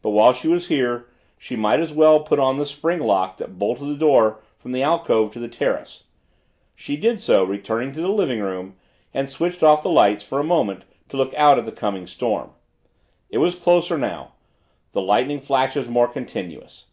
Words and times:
But, 0.00 0.12
while 0.12 0.32
she 0.32 0.48
was 0.48 0.68
here, 0.68 1.06
she 1.36 1.54
might 1.54 1.80
as 1.80 1.92
well 1.92 2.20
put 2.20 2.38
on 2.38 2.56
the 2.56 2.64
spring 2.64 2.98
lock 2.98 3.36
that 3.36 3.58
bolted 3.58 3.84
the 3.88 3.94
door 3.94 4.38
from 4.58 4.72
the 4.72 4.82
alcove 4.82 5.34
to 5.34 5.38
the 5.38 5.48
terrace. 5.48 6.04
She 6.74 6.96
did 6.96 7.20
so, 7.20 7.44
returned 7.44 7.92
to 7.92 8.00
the 8.00 8.08
living 8.08 8.40
room 8.40 8.76
and 9.12 9.28
switched 9.28 9.62
off 9.62 9.82
the 9.82 9.90
lights 9.90 10.24
for 10.24 10.40
a 10.40 10.44
moment 10.44 10.84
to 11.10 11.18
look 11.18 11.34
out 11.34 11.58
at 11.58 11.66
the 11.66 11.72
coming 11.72 12.06
storm. 12.06 12.52
It 13.28 13.36
was 13.36 13.54
closer 13.54 13.98
now 13.98 14.32
the 14.92 15.02
lightning 15.02 15.40
flashes 15.40 15.90
more 15.90 16.08
continuous. 16.08 16.86